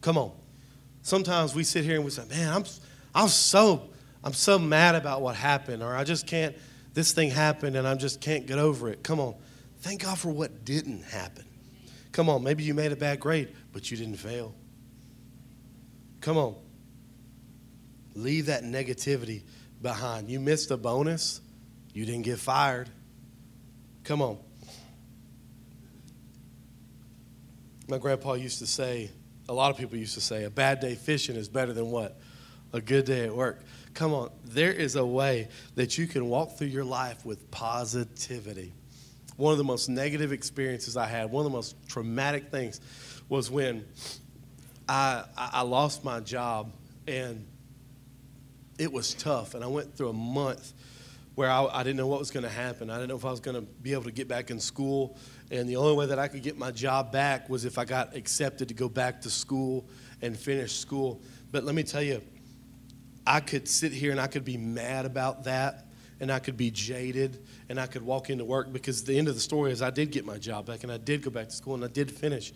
[0.00, 0.32] Come on.
[1.02, 2.64] Sometimes we sit here and we say, man, I'm,
[3.14, 3.90] I'm so
[4.22, 6.54] I'm so mad about what happened, or I just can't,
[6.92, 9.02] this thing happened and I just can't get over it.
[9.02, 9.34] Come on.
[9.78, 11.44] Thank God for what didn't happen.
[12.12, 12.42] Come on.
[12.42, 14.54] Maybe you made a bad grade, but you didn't fail.
[16.20, 16.54] Come on.
[18.14, 19.42] Leave that negativity
[19.80, 20.28] behind.
[20.28, 21.40] You missed a bonus,
[21.94, 22.90] you didn't get fired.
[24.04, 24.38] Come on.
[27.90, 29.10] My grandpa used to say,
[29.48, 32.20] a lot of people used to say, a bad day fishing is better than what?
[32.72, 33.62] A good day at work.
[33.94, 38.72] Come on, there is a way that you can walk through your life with positivity.
[39.36, 42.80] One of the most negative experiences I had, one of the most traumatic things,
[43.28, 43.84] was when
[44.88, 46.72] I, I lost my job
[47.08, 47.44] and
[48.78, 49.54] it was tough.
[49.54, 50.74] And I went through a month
[51.34, 52.88] where I, I didn't know what was going to happen.
[52.88, 55.16] I didn't know if I was going to be able to get back in school.
[55.50, 58.14] And the only way that I could get my job back was if I got
[58.14, 59.88] accepted to go back to school
[60.22, 61.20] and finish school.
[61.50, 62.22] But let me tell you,
[63.26, 65.86] I could sit here and I could be mad about that
[66.20, 69.34] and I could be jaded and I could walk into work because the end of
[69.34, 71.54] the story is I did get my job back and I did go back to
[71.54, 72.52] school and I did finish.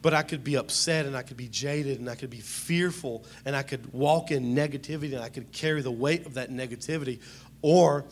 [0.00, 3.24] But I could be upset and I could be jaded and I could be fearful
[3.44, 7.20] and I could walk in negativity and I could carry the weight of that negativity.
[7.60, 8.06] Or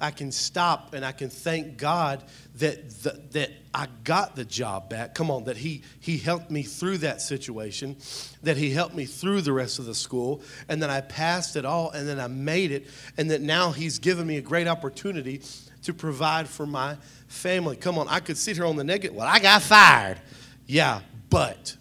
[0.00, 2.22] I can stop and I can thank God
[2.56, 5.14] that, the, that I got the job back.
[5.14, 7.96] Come on, that he, he helped me through that situation,
[8.42, 11.64] that He helped me through the rest of the school, and that I passed it
[11.64, 15.42] all, and then I made it, and that now He's given me a great opportunity
[15.82, 16.96] to provide for my
[17.28, 17.76] family.
[17.76, 19.16] Come on, I could sit here on the negative.
[19.16, 20.18] Well, I got fired.
[20.66, 21.76] Yeah, but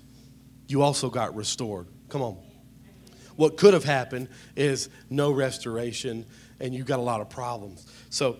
[0.68, 1.88] you also got restored.
[2.10, 2.38] Come on.
[3.36, 6.26] What could have happened is no restoration
[6.60, 7.86] and you've got a lot of problems.
[8.10, 8.38] So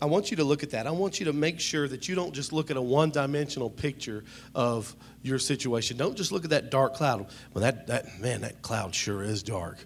[0.00, 0.86] I want you to look at that.
[0.86, 3.68] I want you to make sure that you don't just look at a one dimensional
[3.68, 5.96] picture of your situation.
[5.96, 7.26] Don't just look at that dark cloud.
[7.52, 9.78] Well, that, that, man, that cloud sure is dark.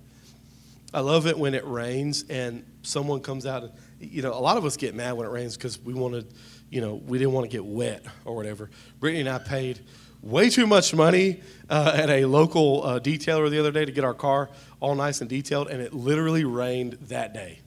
[0.94, 3.62] I love it when it rains and someone comes out.
[3.62, 6.27] And, you know, a lot of us get mad when it rains because we wanted,
[6.70, 8.68] you know, we didn't want to get wet or whatever.
[9.01, 9.81] Brittany and I paid
[10.22, 14.04] way too much money uh, at a local uh, detailer the other day to get
[14.04, 14.48] our car
[14.80, 17.61] all nice and detailed, and it literally rained that day.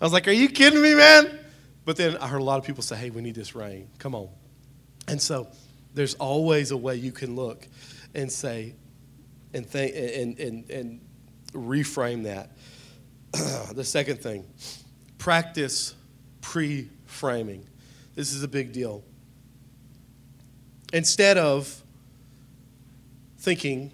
[0.00, 1.38] I was like, Are you kidding me, man?
[1.84, 3.88] But then I heard a lot of people say, Hey, we need this rain.
[3.98, 4.28] Come on.
[5.08, 5.48] And so
[5.94, 7.66] there's always a way you can look
[8.14, 8.74] and say,
[9.52, 11.00] and, think, and, and, and
[11.52, 12.50] reframe that.
[13.74, 14.44] the second thing,
[15.18, 15.94] practice
[16.40, 17.66] pre framing.
[18.14, 19.04] This is a big deal.
[20.92, 21.82] Instead of
[23.38, 23.92] thinking,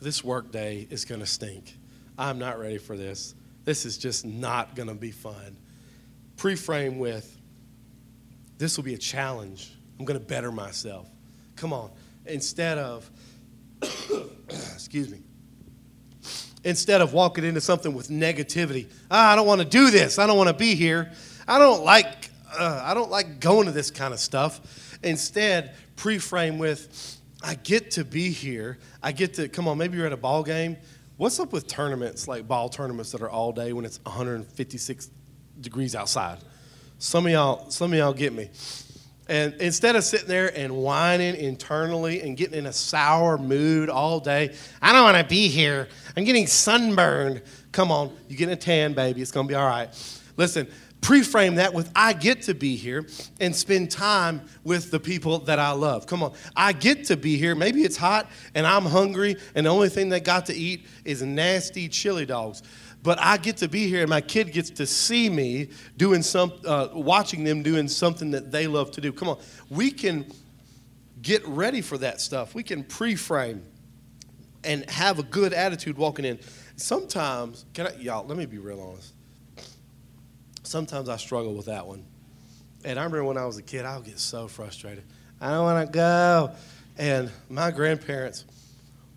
[0.00, 1.76] this workday is going to stink,
[2.18, 3.34] I'm not ready for this.
[3.64, 5.56] This is just not going to be fun.
[6.36, 7.38] Preframe with
[8.58, 9.72] this will be a challenge.
[9.98, 11.08] I'm going to better myself.
[11.56, 11.90] Come on.
[12.26, 13.08] Instead of,
[14.48, 15.20] excuse me,
[16.64, 20.18] instead of walking into something with negativity, ah, I don't want to do this.
[20.18, 21.12] I don't want to be here.
[21.46, 24.60] I don't like, uh, I don't like going to this kind of stuff.
[25.02, 28.78] Instead, preframe with, I get to be here.
[29.02, 30.76] I get to, come on, maybe you're at a ball game
[31.18, 35.10] What's up with tournaments like ball tournaments that are all day when it's 156
[35.60, 36.38] degrees outside?
[36.98, 38.50] Some of y'all, some of y'all get me.
[39.28, 44.20] And instead of sitting there and whining internally and getting in a sour mood all
[44.20, 45.88] day, I don't want to be here.
[46.16, 47.42] I'm getting sunburned.
[47.72, 49.20] Come on, you getting a tan, baby.
[49.20, 49.88] It's gonna be all right.
[50.36, 50.68] Listen,
[51.00, 53.06] preframe that with I get to be here
[53.40, 56.06] and spend time with the people that I love.
[56.06, 56.34] Come on.
[56.56, 57.54] I get to be here.
[57.54, 61.22] Maybe it's hot and I'm hungry and the only thing they got to eat is
[61.22, 62.62] nasty chili dogs.
[63.02, 66.52] But I get to be here and my kid gets to see me doing some
[66.64, 69.12] uh, watching them doing something that they love to do.
[69.12, 69.38] Come on.
[69.70, 70.26] We can
[71.22, 72.54] get ready for that stuff.
[72.54, 73.64] We can pre-frame
[74.64, 76.40] and have a good attitude walking in.
[76.76, 79.14] Sometimes, can I, y'all, let me be real honest
[80.68, 82.04] sometimes I struggle with that one.
[82.84, 85.04] And I remember when I was a kid, I would get so frustrated.
[85.40, 86.52] I don't want to go.
[86.96, 88.44] And my grandparents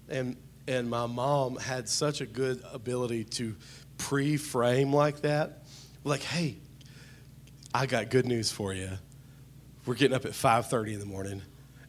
[0.10, 0.36] and,
[0.68, 3.56] and my mom had such a good ability to
[3.98, 5.64] pre frame like that.
[6.04, 6.58] Like, hey,
[7.74, 8.90] I got good news for you.
[9.86, 11.42] We're getting up at 5:30 in the morning.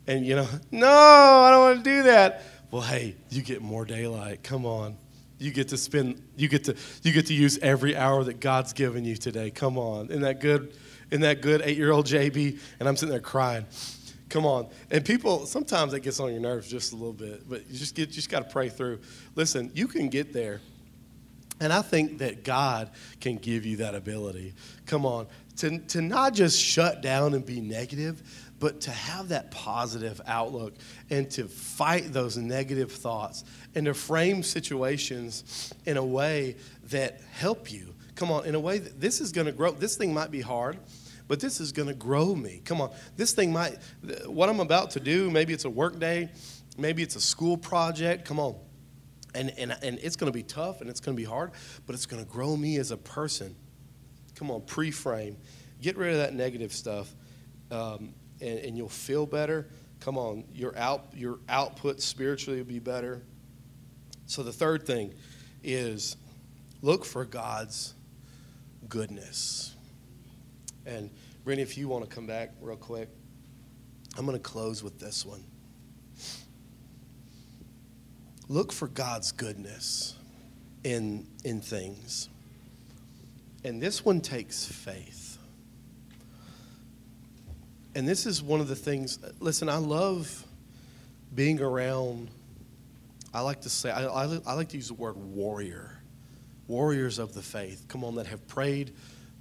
[0.06, 2.42] And you know, no, I don't want to do that.
[2.70, 4.42] Well, hey, you get more daylight.
[4.42, 4.96] Come on.
[5.42, 8.72] You get to spend, you get to, you get to use every hour that God's
[8.72, 9.50] given you today.
[9.50, 10.06] Come on.
[10.08, 10.74] Isn't that good?
[11.10, 11.62] Isn't that good?
[11.64, 12.58] Eight year old JB.
[12.78, 13.66] And I'm sitting there crying.
[14.28, 14.68] Come on.
[14.90, 17.94] And people, sometimes it gets on your nerves just a little bit, but you just
[17.94, 19.00] get, you just got to pray through.
[19.34, 20.60] Listen, you can get there.
[21.60, 24.54] And I think that God can give you that ability.
[24.86, 25.26] Come on.
[25.58, 28.22] To, to not just shut down and be negative,
[28.62, 30.72] but to have that positive outlook
[31.10, 33.42] and to fight those negative thoughts
[33.74, 37.92] and to frame situations in a way that help you.
[38.14, 39.72] Come on, in a way that this is going to grow.
[39.72, 40.78] This thing might be hard,
[41.26, 42.62] but this is going to grow me.
[42.64, 43.78] Come on, this thing might,
[44.26, 46.28] what I'm about to do, maybe it's a work day,
[46.78, 48.24] maybe it's a school project.
[48.24, 48.54] Come on.
[49.34, 51.50] And, and, and it's going to be tough and it's going to be hard,
[51.84, 53.56] but it's going to grow me as a person.
[54.36, 55.36] Come on, pre frame.
[55.80, 57.12] Get rid of that negative stuff,
[57.72, 59.68] um, and, and you'll feel better.
[60.00, 63.22] Come on, your, out, your output spiritually will be better.
[64.26, 65.14] So, the third thing
[65.62, 66.16] is
[66.82, 67.94] look for God's
[68.88, 69.76] goodness.
[70.84, 71.08] And,
[71.44, 73.08] Brittany, if you want to come back real quick,
[74.18, 75.44] I'm going to close with this one.
[78.48, 80.16] Look for God's goodness
[80.84, 82.28] in, in things.
[83.64, 85.31] And this one takes faith.
[87.94, 90.46] And this is one of the things, listen, I love
[91.34, 92.28] being around,
[93.34, 95.98] I like to say, I, I, I like to use the word warrior,
[96.68, 97.86] warriors of the faith.
[97.88, 98.92] Come on, that have prayed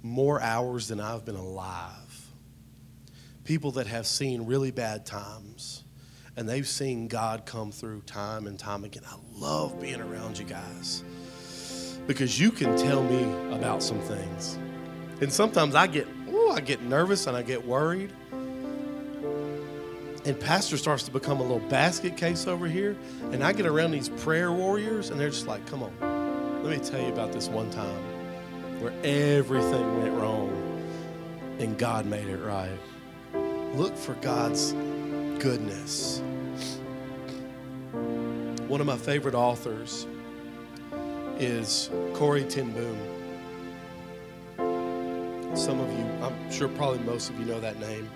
[0.02, 2.26] more hours than I've been alive.
[3.44, 5.82] People that have seen really bad times
[6.36, 9.02] and they've seen God come through time and time again.
[9.06, 11.02] I love being around you guys
[12.06, 13.22] because you can tell me
[13.54, 14.58] about some things.
[15.20, 18.12] And sometimes I get, oh, I get nervous and I get worried.
[20.24, 22.96] And pastor starts to become a little basket case over here,
[23.32, 26.78] and I get around these prayer warriors, and they're just like, "Come on, let me
[26.84, 30.52] tell you about this one time where everything went wrong,
[31.58, 32.78] and God made it right."
[33.74, 34.72] Look for God's
[35.40, 36.22] goodness.
[38.68, 40.06] One of my favorite authors
[41.40, 42.96] is Corrie ten Boom.
[45.56, 48.08] Some of you, I'm sure probably most of you know that name.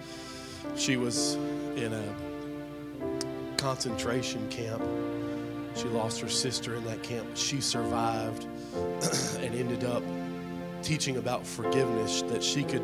[0.77, 1.37] She was
[1.77, 4.83] in a concentration camp.
[5.77, 7.29] She lost her sister in that camp.
[7.35, 8.45] She survived
[9.41, 10.03] and ended up
[10.83, 12.83] teaching about forgiveness that she could,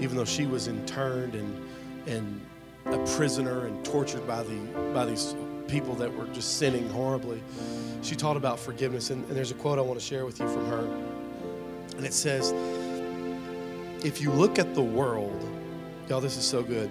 [0.00, 1.66] even though she was interned and
[2.06, 2.40] and
[2.86, 4.56] a prisoner and tortured by the
[4.94, 5.34] by these
[5.68, 7.42] people that were just sinning horribly.
[8.02, 10.48] She taught about forgiveness, and, and there's a quote I want to share with you
[10.48, 10.88] from her,
[11.96, 12.52] and it says,
[14.04, 15.44] "If you look at the world,
[16.08, 16.90] y'all, this is so good.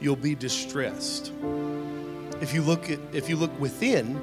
[0.00, 1.32] You'll be distressed.
[2.40, 4.20] If you look at if you look within,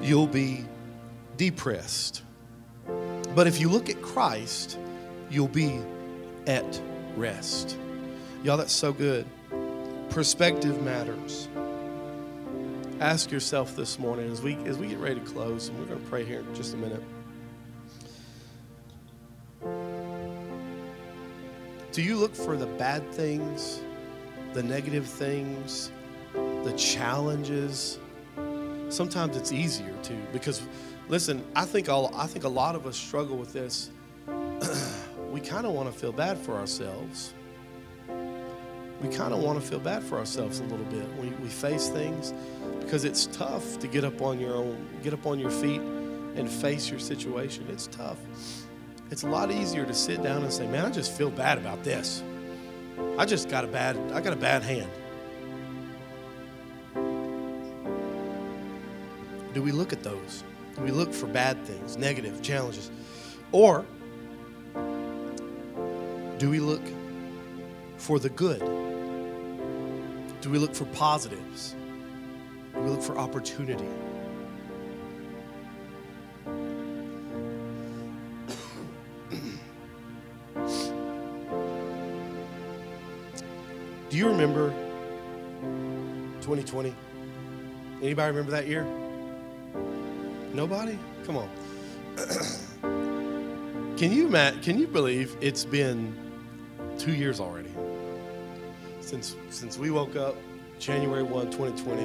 [0.00, 0.64] you'll be
[1.36, 2.22] depressed.
[3.34, 4.78] But if you look at Christ,
[5.30, 5.78] you'll be
[6.46, 6.80] at
[7.16, 7.76] rest."
[8.42, 9.26] Y'all, that's so good.
[10.10, 11.48] Perspective matters.
[13.00, 16.00] Ask yourself this morning as we as we get ready to close, and we're going
[16.00, 17.02] to pray here in just a minute.
[21.92, 23.80] Do you look for the bad things,
[24.52, 25.90] the negative things,
[26.32, 27.98] the challenges?
[28.88, 30.62] Sometimes it's easier to because
[31.08, 33.90] listen, I think all I think a lot of us struggle with this.
[35.30, 37.34] we kind of want to feel bad for ourselves
[39.02, 41.04] we kind of want to feel bad for ourselves a little bit.
[41.16, 42.32] We, we face things
[42.80, 46.48] because it's tough to get up on your own, get up on your feet and
[46.48, 47.66] face your situation.
[47.68, 48.18] It's tough.
[49.10, 51.82] It's a lot easier to sit down and say, "Man, I just feel bad about
[51.82, 52.22] this.
[53.18, 54.90] I just got a bad, I got a bad hand."
[59.54, 60.44] Do we look at those?
[60.76, 62.90] Do we look for bad things, negative challenges,
[63.52, 63.84] or
[66.38, 66.82] do we look
[67.98, 68.60] for the good?
[70.40, 71.76] Do we look for positives?
[72.74, 73.88] Do we look for opportunity?
[84.12, 84.68] Do you remember
[86.42, 86.94] 2020?
[88.02, 88.86] Anybody remember that year?
[90.52, 90.98] Nobody?
[91.24, 91.48] Come on.
[93.96, 96.14] can you Matt, can you believe it's been
[96.98, 97.70] 2 years already?
[99.00, 100.36] since since we woke up
[100.78, 102.02] January 1, 2020,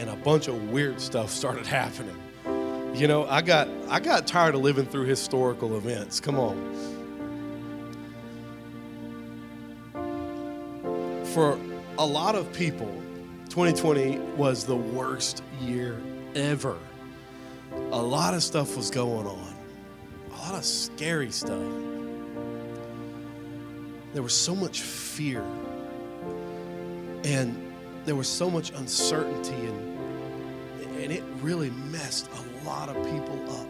[0.00, 2.16] and a bunch of weird stuff started happening.
[2.94, 6.20] You know, I got I got tired of living through historical events.
[6.20, 6.93] Come on.
[11.34, 11.58] For
[11.98, 12.86] a lot of people,
[13.48, 16.00] 2020 was the worst year
[16.36, 16.78] ever.
[17.72, 19.54] A lot of stuff was going on.
[20.32, 21.60] A lot of scary stuff.
[24.12, 25.42] There was so much fear
[27.24, 33.40] and there was so much uncertainty, and, and it really messed a lot of people
[33.50, 33.66] up.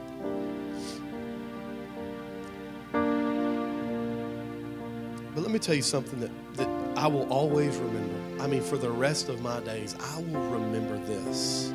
[5.34, 6.73] But let me tell you something that, that
[7.04, 8.42] I will always remember.
[8.42, 11.70] I mean, for the rest of my days, I will remember this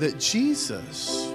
[0.00, 1.32] that Jesus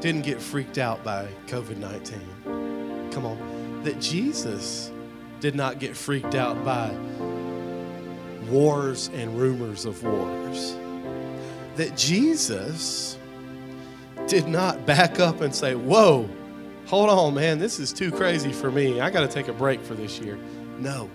[0.00, 3.10] didn't get freaked out by COVID 19.
[3.12, 3.82] Come on.
[3.82, 4.92] That Jesus
[5.40, 6.94] did not get freaked out by
[8.50, 10.76] wars and rumors of wars.
[11.76, 13.18] That Jesus
[14.26, 16.28] did not back up and say, Whoa,
[16.84, 19.00] hold on, man, this is too crazy for me.
[19.00, 20.38] I got to take a break for this year.
[20.78, 21.08] No.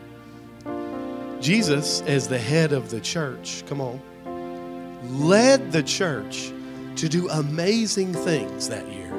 [1.41, 4.01] Jesus, as the head of the church, come on,
[5.27, 6.51] led the church
[6.97, 9.13] to do amazing things that year.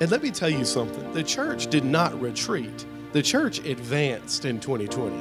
[0.00, 4.58] And let me tell you something the church did not retreat, the church advanced in
[4.58, 5.14] 2020.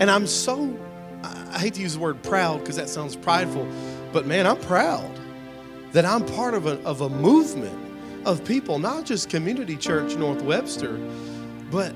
[0.00, 0.76] And I'm so,
[1.22, 3.68] I hate to use the word proud because that sounds prideful,
[4.12, 5.08] but man, I'm proud
[5.92, 7.78] that I'm part of a, of a movement
[8.26, 10.98] of people, not just Community Church North Webster,
[11.70, 11.94] but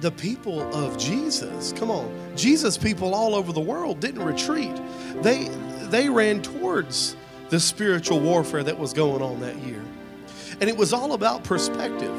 [0.00, 1.72] the people of Jesus.
[1.72, 2.12] Come on.
[2.36, 4.74] Jesus people all over the world didn't retreat.
[5.22, 5.48] They
[5.88, 7.16] they ran towards
[7.48, 9.82] the spiritual warfare that was going on that year.
[10.60, 12.14] And it was all about perspective.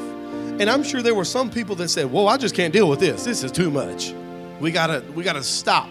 [0.60, 2.98] And I'm sure there were some people that said, "Whoa, I just can't deal with
[2.98, 3.24] this.
[3.24, 4.12] This is too much.
[4.60, 5.88] We got to we got to stop."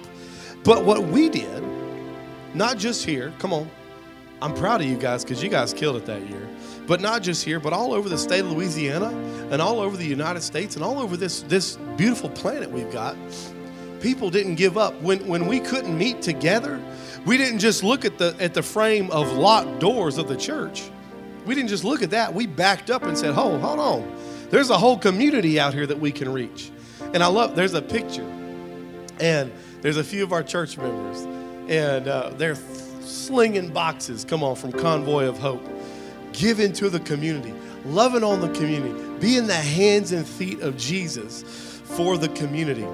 [0.63, 1.63] But what we did,
[2.53, 3.69] not just here, come on.
[4.41, 6.47] I'm proud of you guys cuz you guys killed it that year.
[6.87, 9.09] But not just here, but all over the state of Louisiana
[9.51, 13.17] and all over the United States and all over this this beautiful planet we've got.
[13.99, 14.99] People didn't give up.
[15.01, 16.79] When when we couldn't meet together,
[17.25, 20.89] we didn't just look at the at the frame of locked doors of the church.
[21.45, 22.33] We didn't just look at that.
[22.33, 24.15] We backed up and said, "Oh, hold on.
[24.49, 26.71] There's a whole community out here that we can reach."
[27.13, 27.55] And I love.
[27.55, 28.29] There's a picture,
[29.19, 31.21] and there's a few of our church members,
[31.69, 32.57] and uh, they're
[33.01, 34.23] slinging boxes.
[34.23, 35.65] Come on, from Convoy of Hope,
[36.37, 37.53] giving to the community,
[37.85, 42.85] loving on the community, being the hands and feet of Jesus for the community.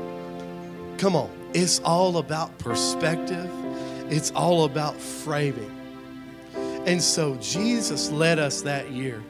[0.98, 3.50] Come on, it's all about perspective.
[4.10, 5.72] It's all about framing.
[6.86, 9.22] And so Jesus led us that year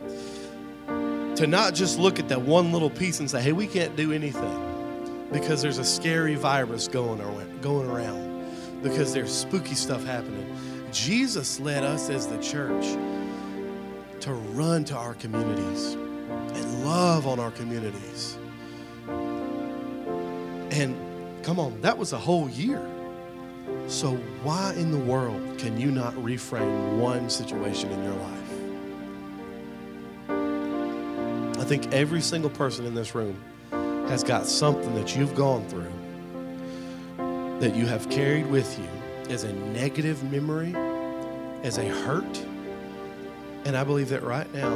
[1.36, 4.12] to not just look at that one little piece and say, hey, we can't do
[4.12, 10.56] anything because there's a scary virus going around, going around because there's spooky stuff happening.
[10.92, 12.86] Jesus led us as the church
[14.24, 18.38] to run to our communities and love on our communities.
[20.72, 20.96] And
[21.44, 22.82] come on, that was a whole year.
[23.88, 28.40] So, why in the world can you not reframe one situation in your life?
[31.60, 33.38] I think every single person in this room
[34.08, 35.92] has got something that you've gone through
[37.60, 38.88] that you have carried with you
[39.34, 40.74] as a negative memory,
[41.64, 42.46] as a hurt.
[43.66, 44.70] And I believe that right now,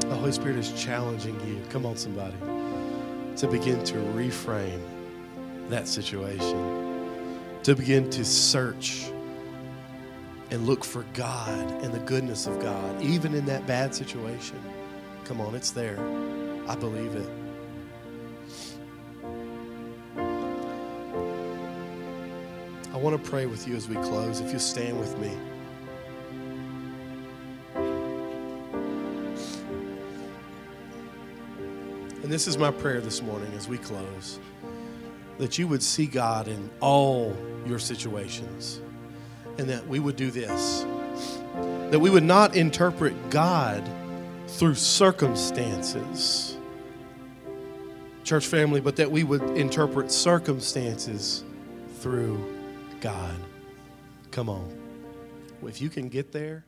[0.00, 1.60] the Holy Spirit is challenging you.
[1.70, 2.36] Come on, somebody,
[3.36, 4.80] to begin to reframe
[5.68, 6.84] that situation
[7.64, 9.10] to begin to search
[10.50, 14.60] and look for God and the goodness of God, even in that bad situation.
[15.24, 15.98] Come on, it's there.
[16.68, 17.28] I believe it.
[22.92, 24.40] I want to pray with you as we close.
[24.40, 25.32] If you stand with me.
[32.24, 34.40] And this is my prayer this morning as we close
[35.36, 38.80] that you would see God in all your situations.
[39.58, 40.86] And that we would do this
[41.90, 43.86] that we would not interpret God
[44.48, 46.56] through circumstances,
[48.24, 51.44] church family, but that we would interpret circumstances
[52.00, 52.42] through
[53.02, 53.36] God.
[54.30, 54.74] Come on.
[55.62, 56.64] If you can get there,